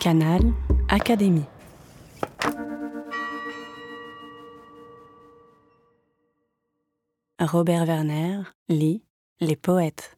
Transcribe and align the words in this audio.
Canal 0.00 0.40
Académie. 0.88 1.44
Robert 7.38 7.84
Werner 7.84 8.44
lit 8.70 9.04
Les 9.40 9.56
poètes. 9.56 10.16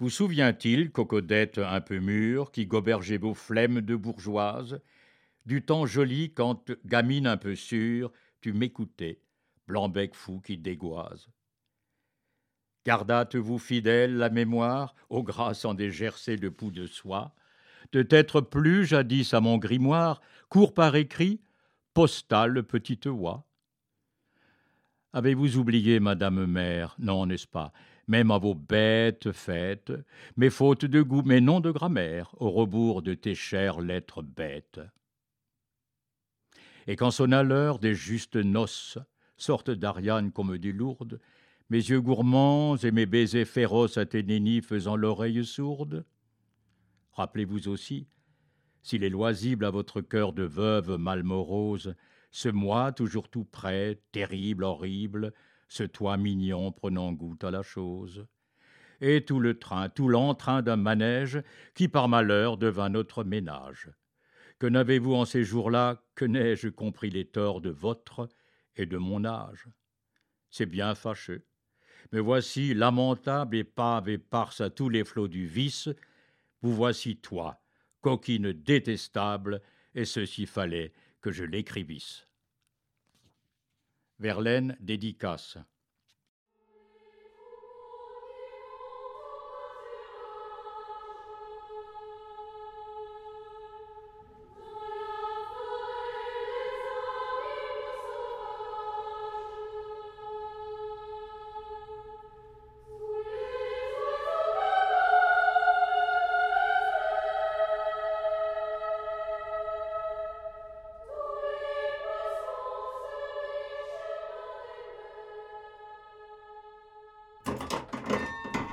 Vous 0.00 0.10
souvient-il, 0.10 0.90
cocodette 0.90 1.58
un 1.58 1.80
peu 1.80 2.00
mûre, 2.00 2.50
qui 2.50 2.66
gobergeait 2.66 3.18
vos 3.18 3.34
flemmes 3.34 3.82
de 3.82 3.94
bourgeoise, 3.94 4.80
du 5.46 5.64
temps 5.64 5.86
joli 5.86 6.34
quand, 6.34 6.72
gamine 6.86 7.28
un 7.28 7.36
peu 7.36 7.54
sûre, 7.54 8.10
tu 8.40 8.52
m'écoutais, 8.52 9.20
blanc-bec 9.68 10.16
fou 10.16 10.40
qui 10.40 10.58
dégoise 10.58 11.28
Gardâtes-vous 12.84 13.60
fidèle 13.60 14.16
la 14.16 14.28
mémoire, 14.28 14.96
aux 15.08 15.22
grâces 15.22 15.64
en 15.64 15.74
des 15.74 15.92
gercés 15.92 16.36
de 16.36 16.48
poux 16.48 16.72
de 16.72 16.88
soie, 16.88 17.32
de 17.92 18.02
t'être 18.02 18.40
plus 18.40 18.84
jadis 18.86 19.34
à 19.34 19.40
mon 19.40 19.58
grimoire, 19.58 20.20
court 20.48 20.74
par 20.74 20.96
écrit, 20.96 21.40
postale 21.94 22.62
petite 22.62 23.06
oie. 23.06 23.44
Avez-vous 25.12 25.56
oublié, 25.56 26.00
madame 26.00 26.46
mère, 26.46 26.94
non, 26.98 27.26
n'est-ce 27.26 27.46
pas, 27.46 27.72
même 28.06 28.30
à 28.30 28.38
vos 28.38 28.54
bêtes 28.54 29.32
fêtes, 29.32 29.92
mes 30.36 30.50
fautes 30.50 30.84
de 30.84 31.02
goût, 31.02 31.22
mes 31.22 31.40
noms 31.40 31.60
de 31.60 31.70
grammaire, 31.70 32.34
au 32.38 32.50
rebours 32.50 33.02
de 33.02 33.14
tes 33.14 33.34
chères 33.34 33.80
lettres 33.80 34.22
bêtes. 34.22 34.80
Et 36.86 36.96
quand 36.96 37.10
sonna 37.10 37.42
l'heure 37.42 37.78
des 37.78 37.94
justes 37.94 38.36
noces, 38.36 38.98
sorte 39.36 39.70
d'Ariane 39.70 40.32
qu'on 40.32 40.44
me 40.44 40.56
dit 40.56 40.72
lourde, 40.72 41.20
mes 41.70 41.78
yeux 41.78 42.00
gourmands 42.00 42.76
et 42.76 42.90
mes 42.90 43.06
baisers 43.06 43.44
féroces 43.44 43.98
à 43.98 44.06
tes 44.06 44.22
nénis 44.22 44.62
faisant 44.62 44.96
l'oreille 44.96 45.44
sourde 45.44 46.04
Rappelez-vous 47.18 47.66
aussi, 47.66 48.06
s'il 48.80 49.02
est 49.02 49.08
loisible 49.08 49.64
à 49.64 49.70
votre 49.70 50.00
cœur 50.00 50.32
de 50.32 50.44
veuve 50.44 50.98
malmorose, 50.98 51.96
ce 52.30 52.48
moi 52.48 52.92
toujours 52.92 53.28
tout 53.28 53.44
près, 53.44 54.00
terrible, 54.12 54.62
horrible, 54.62 55.32
ce 55.66 55.82
toi 55.82 56.16
mignon 56.16 56.70
prenant 56.70 57.12
goût 57.12 57.36
à 57.42 57.50
la 57.50 57.62
chose. 57.64 58.24
Et 59.00 59.24
tout 59.24 59.40
le 59.40 59.58
train, 59.58 59.88
tout 59.88 60.08
l'entrain 60.08 60.62
d'un 60.62 60.76
manège 60.76 61.42
qui 61.74 61.88
par 61.88 62.08
malheur 62.08 62.56
devint 62.56 62.88
notre 62.88 63.24
ménage. 63.24 63.90
Que 64.60 64.68
n'avez-vous 64.68 65.14
en 65.14 65.24
ces 65.24 65.42
jours-là, 65.42 66.00
que 66.14 66.24
n'ai-je 66.24 66.68
compris 66.68 67.10
les 67.10 67.24
torts 67.24 67.60
de 67.60 67.70
votre 67.70 68.28
et 68.76 68.86
de 68.86 68.96
mon 68.96 69.24
âge? 69.24 69.66
C'est 70.50 70.66
bien 70.66 70.94
fâcheux. 70.94 71.44
Mais 72.12 72.20
voici, 72.20 72.74
lamentable, 72.74 73.56
épave 73.56 74.08
et 74.08 74.18
parse 74.18 74.60
à 74.60 74.70
tous 74.70 74.88
les 74.88 75.02
flots 75.02 75.26
du 75.26 75.48
vice, 75.48 75.88
vous 76.62 76.74
voici 76.74 77.16
toi, 77.16 77.60
coquine 78.00 78.52
détestable, 78.52 79.62
et 79.94 80.04
ceci 80.04 80.46
fallait 80.46 80.92
que 81.20 81.30
je 81.30 81.44
l'écrivisse. 81.44 82.26
Verlaine 84.18 84.76
dédicace. 84.80 85.58